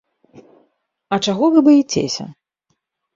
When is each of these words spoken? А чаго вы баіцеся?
А 1.15 1.19
чаго 1.27 1.49
вы 1.57 1.63
баіцеся? 1.67 2.25